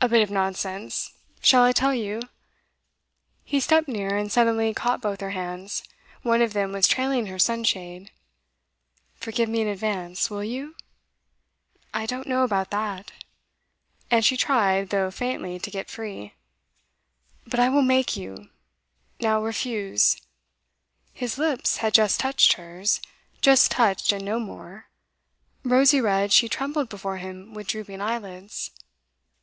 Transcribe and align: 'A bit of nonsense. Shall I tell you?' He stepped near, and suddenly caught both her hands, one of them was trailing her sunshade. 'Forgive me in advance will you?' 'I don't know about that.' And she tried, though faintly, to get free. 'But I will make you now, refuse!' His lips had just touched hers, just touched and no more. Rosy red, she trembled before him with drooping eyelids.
'A 0.00 0.08
bit 0.08 0.22
of 0.22 0.30
nonsense. 0.30 1.12
Shall 1.42 1.62
I 1.62 1.72
tell 1.72 1.94
you?' 1.94 2.22
He 3.44 3.60
stepped 3.60 3.88
near, 3.88 4.16
and 4.16 4.32
suddenly 4.32 4.72
caught 4.74 5.00
both 5.02 5.20
her 5.20 5.30
hands, 5.30 5.82
one 6.22 6.42
of 6.42 6.52
them 6.54 6.72
was 6.72 6.86
trailing 6.88 7.26
her 7.26 7.38
sunshade. 7.38 8.10
'Forgive 9.14 9.48
me 9.48 9.60
in 9.60 9.68
advance 9.68 10.30
will 10.30 10.42
you?' 10.44 10.76
'I 11.92 12.06
don't 12.06 12.26
know 12.26 12.42
about 12.42 12.70
that.' 12.70 13.12
And 14.10 14.24
she 14.24 14.36
tried, 14.36 14.88
though 14.88 15.10
faintly, 15.10 15.58
to 15.58 15.70
get 15.70 15.90
free. 15.90 16.32
'But 17.46 17.60
I 17.60 17.68
will 17.68 17.82
make 17.82 18.16
you 18.16 18.48
now, 19.20 19.42
refuse!' 19.42 20.16
His 21.14 21.38
lips 21.38 21.78
had 21.78 21.94
just 21.94 22.18
touched 22.20 22.54
hers, 22.54 23.00
just 23.40 23.70
touched 23.70 24.10
and 24.12 24.24
no 24.24 24.38
more. 24.40 24.86
Rosy 25.62 26.00
red, 26.00 26.32
she 26.32 26.48
trembled 26.48 26.88
before 26.90 27.18
him 27.18 27.54
with 27.54 27.68
drooping 27.68 28.00
eyelids. 28.00 28.70